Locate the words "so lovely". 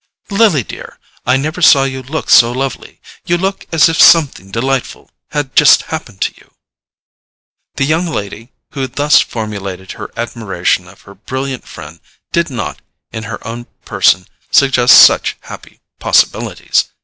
2.31-2.99